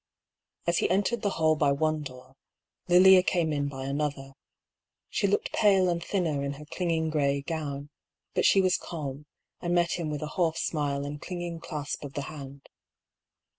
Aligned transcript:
As 0.65 0.79
he 0.79 0.89
entered 0.89 1.21
the 1.21 1.29
hall 1.37 1.55
by 1.55 1.71
one 1.71 2.01
door, 2.01 2.33
Lilia 2.87 3.21
came 3.21 3.53
in 3.53 3.67
by 3.67 3.83
another. 3.85 4.33
She 5.11 5.27
looked 5.27 5.53
pale 5.53 5.89
and 5.89 6.03
thinner 6.03 6.43
in 6.43 6.53
her 6.53 6.65
clinging 6.65 7.11
grey 7.11 7.43
gown; 7.43 7.91
but 8.33 8.43
she 8.43 8.61
was 8.63 8.77
calm, 8.77 9.27
and 9.59 9.75
met 9.75 9.99
him 9.99 10.09
with 10.09 10.23
a 10.23 10.33
half 10.37 10.57
smile 10.57 11.05
and 11.05 11.21
clinging 11.21 11.59
clasp 11.59 12.03
of 12.03 12.13
the 12.13 12.23
hand. 12.33 12.67